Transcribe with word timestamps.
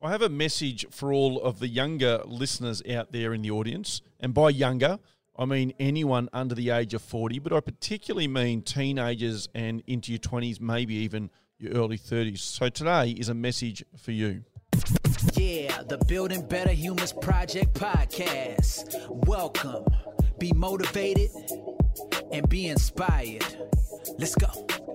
I 0.00 0.12
have 0.12 0.22
a 0.22 0.28
message 0.28 0.86
for 0.90 1.12
all 1.12 1.42
of 1.42 1.58
the 1.58 1.66
younger 1.66 2.22
listeners 2.24 2.80
out 2.88 3.10
there 3.10 3.34
in 3.34 3.42
the 3.42 3.50
audience. 3.50 4.00
And 4.20 4.32
by 4.32 4.50
younger, 4.50 5.00
I 5.36 5.44
mean 5.44 5.72
anyone 5.80 6.28
under 6.32 6.54
the 6.54 6.70
age 6.70 6.94
of 6.94 7.02
40, 7.02 7.40
but 7.40 7.52
I 7.52 7.58
particularly 7.58 8.28
mean 8.28 8.62
teenagers 8.62 9.48
and 9.56 9.82
into 9.88 10.12
your 10.12 10.20
20s, 10.20 10.60
maybe 10.60 10.94
even 10.94 11.30
your 11.58 11.72
early 11.72 11.98
30s. 11.98 12.38
So 12.38 12.68
today 12.68 13.10
is 13.10 13.28
a 13.28 13.34
message 13.34 13.84
for 13.96 14.12
you. 14.12 14.44
Yeah, 15.32 15.82
the 15.82 15.98
Building 16.06 16.46
Better 16.46 16.72
Humans 16.72 17.14
Project 17.14 17.74
podcast. 17.74 19.04
Welcome. 19.26 19.84
Be 20.38 20.52
motivated 20.52 21.30
and 22.30 22.48
be 22.48 22.68
inspired. 22.68 23.44
Let's 24.16 24.36
go. 24.36 24.87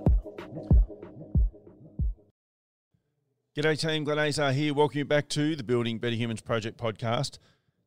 G'day 3.56 3.80
team, 3.80 4.04
Glenn 4.04 4.18
Azar 4.18 4.52
here. 4.52 4.74
Welcome 4.74 4.98
you 4.98 5.06
back 5.06 5.30
to 5.30 5.56
the 5.56 5.62
Building 5.62 6.00
Better 6.00 6.16
Humans 6.16 6.42
Project 6.42 6.76
podcast. 6.76 7.38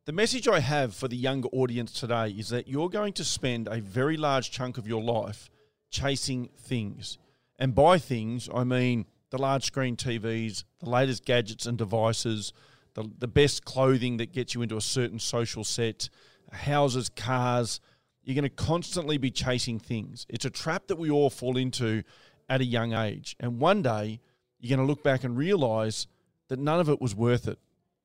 The 0.04 0.12
message 0.12 0.46
I 0.46 0.60
have 0.60 0.95
for 0.95 1.08
the 1.08 1.16
younger 1.16 1.48
audience 1.48 1.91
today 1.91 2.28
is 2.28 2.50
that 2.50 2.68
you're 2.68 2.88
going 2.88 3.12
to 3.14 3.24
spend 3.24 3.66
a 3.66 3.80
very 3.80 4.16
large 4.16 4.52
chunk 4.52 4.78
of 4.78 4.86
your 4.86 5.02
life 5.02 5.50
chasing 5.91 6.50
things. 6.56 7.18
And 7.58 7.74
by 7.74 7.98
things, 7.98 8.48
I 8.55 8.62
mean 8.62 9.06
the 9.30 9.38
large 9.38 9.64
screen 9.64 9.96
TVs, 9.96 10.62
the 10.78 10.88
latest 10.88 11.24
gadgets 11.24 11.66
and 11.66 11.77
devices, 11.77 12.52
the, 12.94 13.10
the 13.19 13.27
best 13.27 13.64
clothing 13.64 14.19
that 14.19 14.33
gets 14.33 14.55
you 14.55 14.62
into 14.62 14.77
a 14.77 14.80
certain 14.80 15.19
social 15.19 15.64
set, 15.64 16.08
houses, 16.52 17.08
cars. 17.08 17.80
You're 18.22 18.36
going 18.36 18.44
to 18.44 18.50
constantly 18.50 19.19
be 19.19 19.33
chasing 19.33 19.80
things. 19.80 20.27
It's 20.28 20.44
a 20.44 20.50
trap 20.50 20.86
that 20.86 20.96
we 20.96 21.10
all 21.10 21.28
fall 21.28 21.56
into 21.56 22.05
at 22.48 22.60
a 22.60 22.64
young 22.64 22.92
age. 22.92 23.34
And 23.41 23.58
one 23.58 23.83
day, 23.83 24.20
you're 24.60 24.77
going 24.77 24.87
to 24.87 24.91
look 24.91 25.02
back 25.02 25.24
and 25.24 25.37
realize 25.37 26.06
that 26.48 26.59
none 26.59 26.80
of 26.80 26.88
it 26.88 27.01
was 27.01 27.14
worth 27.14 27.48
it. 27.48 27.59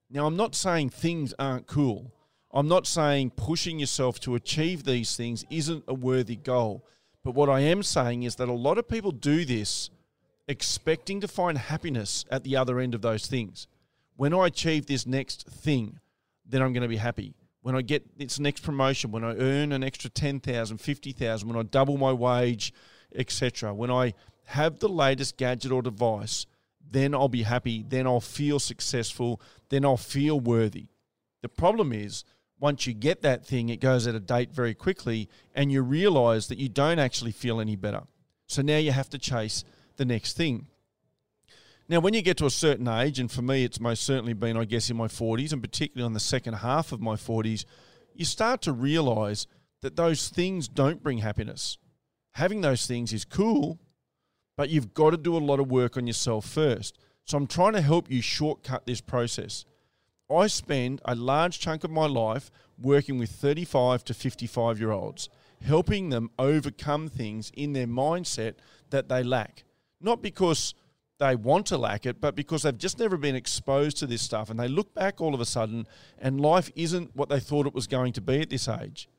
Now, 0.09 0.25
I'm 0.25 0.35
not 0.35 0.55
saying 0.55 0.89
things 0.89 1.33
aren't 1.39 1.67
cool. 1.67 2.11
I'm 2.53 2.67
not 2.67 2.85
saying 2.85 3.31
pushing 3.31 3.79
yourself 3.79 4.19
to 4.21 4.35
achieve 4.35 4.83
these 4.83 5.15
things 5.15 5.45
isn't 5.49 5.85
a 5.87 5.93
worthy 5.93 6.35
goal. 6.35 6.85
But 7.23 7.35
what 7.35 7.49
I 7.49 7.61
am 7.61 7.83
saying 7.83 8.23
is 8.23 8.35
that 8.35 8.49
a 8.49 8.53
lot 8.53 8.77
of 8.77 8.87
people 8.87 9.11
do 9.11 9.45
this 9.45 9.89
expecting 10.47 11.21
to 11.21 11.27
find 11.27 11.57
happiness 11.57 12.25
at 12.29 12.43
the 12.43 12.57
other 12.57 12.79
end 12.79 12.93
of 12.93 13.01
those 13.01 13.27
things. 13.27 13.67
When 14.17 14.33
I 14.33 14.47
achieve 14.47 14.85
this 14.85 15.05
next 15.05 15.47
thing, 15.47 15.99
then 16.45 16.61
I'm 16.61 16.73
going 16.73 16.81
to 16.81 16.89
be 16.89 16.97
happy. 16.97 17.33
When 17.61 17.75
I 17.75 17.81
get 17.81 18.17
this 18.17 18.39
next 18.39 18.63
promotion, 18.63 19.11
when 19.11 19.23
I 19.23 19.35
earn 19.35 19.71
an 19.71 19.83
extra 19.83 20.09
10,000, 20.09 20.77
50,000, 20.77 21.47
when 21.47 21.57
I 21.57 21.63
double 21.63 21.97
my 21.97 22.11
wage, 22.11 22.73
etc. 23.15 23.73
When 23.73 23.91
I 23.91 24.13
have 24.45 24.79
the 24.79 24.89
latest 24.89 25.37
gadget 25.37 25.71
or 25.71 25.81
device, 25.81 26.45
then 26.91 27.15
I'll 27.15 27.29
be 27.29 27.43
happy, 27.43 27.83
then 27.87 28.05
I'll 28.05 28.19
feel 28.19 28.59
successful, 28.59 29.41
then 29.69 29.85
I'll 29.85 29.97
feel 29.97 30.39
worthy. 30.39 30.87
The 31.41 31.49
problem 31.49 31.93
is, 31.93 32.23
once 32.59 32.85
you 32.85 32.93
get 32.93 33.21
that 33.23 33.45
thing, 33.45 33.69
it 33.69 33.79
goes 33.79 34.07
out 34.07 34.13
of 34.13 34.27
date 34.27 34.51
very 34.51 34.75
quickly, 34.75 35.27
and 35.55 35.71
you 35.71 35.81
realize 35.81 36.47
that 36.47 36.59
you 36.59 36.69
don't 36.69 36.99
actually 36.99 37.31
feel 37.31 37.59
any 37.59 37.75
better. 37.75 38.03
So 38.45 38.61
now 38.61 38.77
you 38.77 38.91
have 38.91 39.09
to 39.09 39.17
chase 39.17 39.63
the 39.95 40.05
next 40.05 40.37
thing. 40.37 40.67
Now, 41.89 41.99
when 41.99 42.13
you 42.13 42.21
get 42.21 42.37
to 42.37 42.45
a 42.45 42.51
certain 42.51 42.87
age, 42.87 43.19
and 43.19 43.31
for 43.31 43.41
me, 43.41 43.63
it's 43.63 43.79
most 43.79 44.03
certainly 44.03 44.33
been, 44.33 44.55
I 44.55 44.65
guess, 44.65 44.89
in 44.89 44.97
my 44.97 45.07
40s, 45.07 45.51
and 45.51 45.61
particularly 45.61 46.05
on 46.05 46.13
the 46.13 46.19
second 46.19 46.55
half 46.55 46.91
of 46.91 47.01
my 47.01 47.15
40s, 47.15 47.65
you 48.13 48.25
start 48.25 48.61
to 48.61 48.71
realize 48.71 49.47
that 49.81 49.95
those 49.95 50.29
things 50.29 50.67
don't 50.67 51.01
bring 51.01 51.17
happiness. 51.17 51.77
Having 52.33 52.61
those 52.61 52.85
things 52.85 53.11
is 53.11 53.25
cool, 53.25 53.79
but 54.61 54.69
you've 54.69 54.93
got 54.93 55.09
to 55.09 55.17
do 55.17 55.35
a 55.35 55.39
lot 55.39 55.59
of 55.59 55.71
work 55.71 55.97
on 55.97 56.05
yourself 56.05 56.45
first. 56.45 56.99
So 57.25 57.35
I'm 57.35 57.47
trying 57.47 57.73
to 57.73 57.81
help 57.81 58.11
you 58.11 58.21
shortcut 58.21 58.85
this 58.85 59.01
process. 59.01 59.65
I 60.29 60.45
spend 60.45 61.01
a 61.03 61.15
large 61.15 61.59
chunk 61.59 61.83
of 61.83 61.89
my 61.89 62.05
life 62.05 62.51
working 62.79 63.17
with 63.17 63.31
35 63.31 64.03
to 64.03 64.13
55 64.13 64.79
year 64.79 64.91
olds, 64.91 65.29
helping 65.65 66.09
them 66.09 66.29
overcome 66.37 67.07
things 67.07 67.51
in 67.55 67.73
their 67.73 67.87
mindset 67.87 68.53
that 68.91 69.09
they 69.09 69.23
lack. 69.23 69.63
Not 69.99 70.21
because 70.21 70.75
they 71.17 71.35
want 71.35 71.65
to 71.65 71.77
lack 71.79 72.05
it, 72.05 72.21
but 72.21 72.35
because 72.35 72.61
they've 72.61 72.77
just 72.77 72.99
never 72.99 73.17
been 73.17 73.35
exposed 73.35 73.97
to 73.97 74.05
this 74.05 74.21
stuff 74.21 74.51
and 74.51 74.59
they 74.59 74.67
look 74.67 74.93
back 74.93 75.19
all 75.19 75.33
of 75.33 75.41
a 75.41 75.45
sudden 75.45 75.87
and 76.19 76.39
life 76.39 76.69
isn't 76.75 77.15
what 77.15 77.29
they 77.29 77.39
thought 77.39 77.65
it 77.65 77.73
was 77.73 77.87
going 77.87 78.13
to 78.13 78.21
be 78.21 78.41
at 78.41 78.51
this 78.51 78.67
age. 78.67 79.09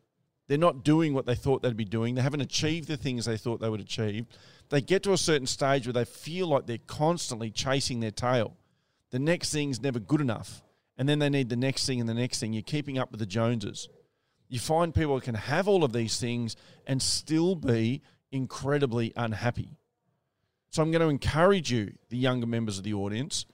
They're 0.49 0.59
not 0.59 0.85
doing 0.85 1.15
what 1.15 1.27
they 1.27 1.35
thought 1.35 1.63
they'd 1.63 1.77
be 1.77 1.85
doing. 1.85 2.15
They 2.15 2.23
haven't 2.23 2.41
achieved 2.41 2.89
the 2.89 2.97
things 2.97 3.25
they 3.25 3.37
thought 3.37 3.61
they 3.61 3.69
would 3.69 3.81
achieve. 3.81 4.27
They 4.69 4.81
get 4.81 5.03
to 5.05 5.13
a 5.13 5.19
certain 5.19 5.47
stage 5.47 5.87
where 5.87 5.93
they 5.93 6.05
feel 6.05 6.49
like 6.49 6.67
they're 6.67 6.79
constantly 6.87 7.51
chasing 7.51 8.01
their 8.01 8.11
tail. 8.11 8.57
The 9.11 9.19
next 9.19 9.53
thing's 9.53 9.81
never 9.81 10.01
good 10.01 10.21
enough. 10.21 10.63
And 10.99 11.09
then 11.09 11.19
they 11.19 11.31
need 11.31 11.49
the 11.49 11.57
next 11.57 11.87
thing 11.87 12.01
and 12.01 12.09
the 12.09 12.15
next 12.15 12.41
thing. 12.41 12.53
You're 12.53 12.63
keeping 12.63 12.99
up 12.99 13.11
with 13.11 13.21
the 13.21 13.27
Joneses. 13.27 13.89
You 14.49 14.59
find 14.59 14.95
people 14.95 15.21
can 15.21 15.35
have 15.35 15.69
all 15.69 15.85
of 15.85 15.93
these 15.93 16.19
things 16.19 16.57
and 16.87 17.01
still 17.01 17.55
be 17.55 18.03
incredibly 18.31 19.13
unhappy. 19.17 19.77
So 20.71 20.83
I'm 20.83 20.91
going 20.91 21.03
to 21.03 21.09
encourage 21.09 21.71
you, 21.71 21.93
the 22.09 22.17
younger 22.17 22.47
members 22.47 22.79
of 22.79 22.85
the 22.85 22.95
audience, 22.95 23.47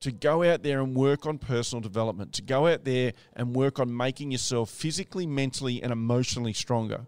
to 0.00 0.12
go 0.12 0.42
out 0.42 0.62
there 0.62 0.80
and 0.80 0.94
work 0.94 1.26
on 1.26 1.38
personal 1.38 1.80
development, 1.80 2.32
to 2.34 2.42
go 2.42 2.66
out 2.66 2.84
there 2.84 3.12
and 3.34 3.56
work 3.56 3.78
on 3.80 3.96
making 3.96 4.30
yourself 4.30 4.70
physically, 4.70 5.26
mentally, 5.26 5.82
and 5.82 5.92
emotionally 5.92 6.52
stronger. 6.52 7.06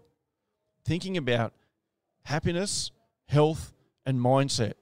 Thinking 0.85 1.17
about 1.17 1.53
happiness, 2.23 2.91
health, 3.27 3.73
and 4.05 4.19
mindset. 4.19 4.73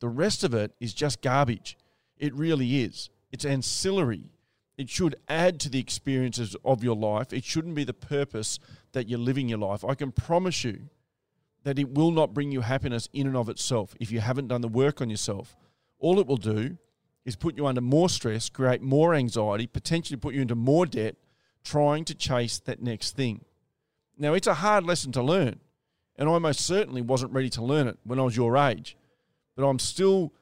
The 0.00 0.08
rest 0.08 0.44
of 0.44 0.52
it 0.52 0.72
is 0.80 0.92
just 0.92 1.22
garbage. 1.22 1.78
It 2.18 2.34
really 2.34 2.82
is. 2.82 3.08
It's 3.30 3.44
ancillary. 3.44 4.24
It 4.76 4.90
should 4.90 5.16
add 5.28 5.60
to 5.60 5.70
the 5.70 5.78
experiences 5.78 6.56
of 6.64 6.82
your 6.84 6.96
life. 6.96 7.32
It 7.32 7.44
shouldn't 7.44 7.74
be 7.74 7.84
the 7.84 7.94
purpose 7.94 8.58
that 8.92 9.08
you're 9.08 9.18
living 9.18 9.48
your 9.48 9.58
life. 9.58 9.84
I 9.84 9.94
can 9.94 10.12
promise 10.12 10.64
you 10.64 10.88
that 11.64 11.78
it 11.78 11.94
will 11.94 12.10
not 12.10 12.34
bring 12.34 12.50
you 12.50 12.62
happiness 12.62 13.08
in 13.12 13.26
and 13.26 13.36
of 13.36 13.48
itself 13.48 13.94
if 14.00 14.10
you 14.10 14.20
haven't 14.20 14.48
done 14.48 14.60
the 14.60 14.68
work 14.68 15.00
on 15.00 15.08
yourself. 15.08 15.56
All 15.98 16.18
it 16.18 16.26
will 16.26 16.36
do 16.36 16.78
is 17.24 17.36
put 17.36 17.56
you 17.56 17.66
under 17.66 17.80
more 17.80 18.08
stress, 18.08 18.48
create 18.48 18.82
more 18.82 19.14
anxiety, 19.14 19.66
potentially 19.66 20.16
put 20.16 20.34
you 20.34 20.42
into 20.42 20.54
more 20.54 20.86
debt, 20.86 21.16
trying 21.64 22.04
to 22.04 22.14
chase 22.14 22.58
that 22.60 22.82
next 22.82 23.14
thing. 23.16 23.44
Now, 24.18 24.34
it's 24.34 24.46
a 24.46 24.54
hard 24.54 24.84
lesson 24.84 25.12
to 25.12 25.22
learn, 25.22 25.60
and 26.16 26.28
I 26.28 26.38
most 26.38 26.60
certainly 26.60 27.00
wasn't 27.00 27.32
ready 27.32 27.48
to 27.50 27.62
learn 27.62 27.88
it 27.88 27.98
when 28.04 28.18
I 28.18 28.22
was 28.22 28.36
your 28.36 28.56
age, 28.56 28.96
but 29.56 29.66
I'm 29.66 29.78
still. 29.78 30.32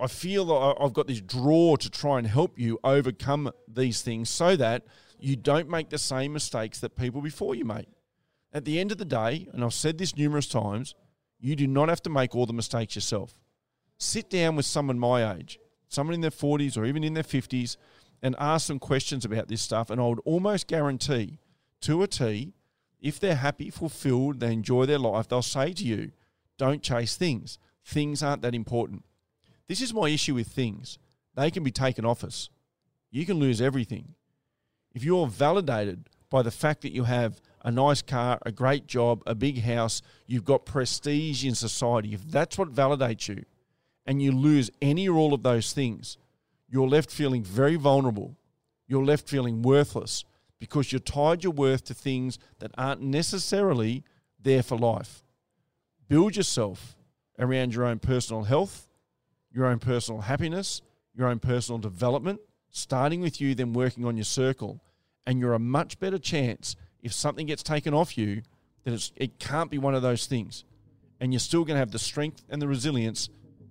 I 0.00 0.08
feel 0.08 0.44
that 0.46 0.76
I've 0.80 0.92
got 0.92 1.06
this 1.06 1.20
draw 1.20 1.76
to 1.76 1.90
try 1.90 2.18
and 2.18 2.26
help 2.26 2.58
you 2.58 2.80
overcome 2.82 3.50
these 3.68 4.02
things 4.02 4.28
so 4.28 4.56
that 4.56 4.84
you 5.20 5.36
don't 5.36 5.68
make 5.68 5.88
the 5.88 5.98
same 5.98 6.32
mistakes 6.32 6.80
that 6.80 6.96
people 6.96 7.20
before 7.20 7.54
you 7.54 7.64
made. 7.64 7.86
At 8.52 8.64
the 8.64 8.80
end 8.80 8.92
of 8.92 8.98
the 8.98 9.04
day, 9.04 9.48
and 9.52 9.62
I've 9.62 9.74
said 9.74 9.98
this 9.98 10.16
numerous 10.16 10.48
times, 10.48 10.94
you 11.40 11.54
do 11.54 11.66
not 11.66 11.88
have 11.88 12.02
to 12.02 12.10
make 12.10 12.34
all 12.34 12.46
the 12.46 12.52
mistakes 12.52 12.94
yourself. 12.94 13.34
Sit 13.98 14.30
down 14.30 14.56
with 14.56 14.66
someone 14.66 14.98
my 14.98 15.34
age, 15.34 15.58
someone 15.88 16.14
in 16.14 16.20
their 16.20 16.30
40s 16.30 16.76
or 16.76 16.84
even 16.84 17.04
in 17.04 17.14
their 17.14 17.22
50s, 17.22 17.76
and 18.22 18.34
ask 18.38 18.66
them 18.66 18.78
questions 18.78 19.24
about 19.24 19.48
this 19.48 19.62
stuff. 19.62 19.90
And 19.90 20.00
I 20.00 20.06
would 20.06 20.20
almost 20.24 20.66
guarantee 20.66 21.38
to 21.82 22.02
a 22.02 22.06
T, 22.06 22.52
if 23.00 23.20
they're 23.20 23.36
happy, 23.36 23.70
fulfilled, 23.70 24.40
they 24.40 24.52
enjoy 24.52 24.86
their 24.86 24.98
life, 24.98 25.28
they'll 25.28 25.42
say 25.42 25.72
to 25.72 25.84
you, 25.84 26.10
don't 26.56 26.82
chase 26.82 27.16
things. 27.16 27.58
Things 27.84 28.22
aren't 28.22 28.42
that 28.42 28.54
important. 28.54 29.04
This 29.68 29.80
is 29.80 29.94
my 29.94 30.08
issue 30.08 30.34
with 30.34 30.48
things. 30.48 30.98
They 31.34 31.50
can 31.50 31.62
be 31.62 31.70
taken 31.70 32.04
off 32.04 32.24
us. 32.24 32.50
You 33.10 33.24
can 33.24 33.38
lose 33.38 33.60
everything. 33.60 34.14
If 34.94 35.04
you're 35.04 35.28
validated 35.28 36.08
by 36.28 36.42
the 36.42 36.50
fact 36.50 36.82
that 36.82 36.92
you 36.92 37.04
have 37.04 37.40
a 37.62 37.70
nice 37.70 38.02
car, 38.02 38.38
a 38.44 38.50
great 38.50 38.86
job, 38.86 39.22
a 39.26 39.34
big 39.34 39.62
house, 39.62 40.02
you've 40.26 40.44
got 40.44 40.66
prestige 40.66 41.44
in 41.44 41.54
society, 41.54 42.14
if 42.14 42.28
that's 42.28 42.58
what 42.58 42.74
validates 42.74 43.28
you, 43.28 43.44
and 44.08 44.22
you 44.22 44.32
lose 44.32 44.70
any 44.80 45.06
or 45.06 45.18
all 45.18 45.34
of 45.34 45.42
those 45.42 45.74
things, 45.74 46.16
you're 46.66 46.88
left 46.88 47.10
feeling 47.10 47.44
very 47.44 47.76
vulnerable. 47.76 48.38
You're 48.86 49.04
left 49.04 49.28
feeling 49.28 49.60
worthless 49.60 50.24
because 50.58 50.90
you're 50.90 50.98
tied 50.98 51.44
your 51.44 51.52
worth 51.52 51.84
to 51.84 51.94
things 51.94 52.38
that 52.58 52.70
aren't 52.78 53.02
necessarily 53.02 54.02
there 54.42 54.62
for 54.62 54.78
life. 54.78 55.22
Build 56.08 56.36
yourself 56.36 56.96
around 57.38 57.74
your 57.74 57.84
own 57.84 57.98
personal 57.98 58.44
health, 58.44 58.88
your 59.52 59.66
own 59.66 59.78
personal 59.78 60.22
happiness, 60.22 60.80
your 61.14 61.28
own 61.28 61.38
personal 61.38 61.78
development, 61.78 62.40
starting 62.70 63.20
with 63.20 63.42
you, 63.42 63.54
then 63.54 63.74
working 63.74 64.06
on 64.06 64.16
your 64.16 64.24
circle. 64.24 64.80
And 65.26 65.38
you're 65.38 65.52
a 65.52 65.58
much 65.58 66.00
better 66.00 66.18
chance 66.18 66.76
if 67.02 67.12
something 67.12 67.46
gets 67.46 67.62
taken 67.62 67.92
off 67.92 68.16
you 68.16 68.40
that 68.84 69.10
it 69.16 69.38
can't 69.38 69.70
be 69.70 69.76
one 69.76 69.94
of 69.94 70.00
those 70.00 70.24
things. 70.24 70.64
And 71.20 71.30
you're 71.30 71.40
still 71.40 71.64
going 71.64 71.74
to 71.74 71.80
have 71.80 71.90
the 71.90 71.98
strength 71.98 72.42
and 72.48 72.62
the 72.62 72.68
resilience 72.68 73.28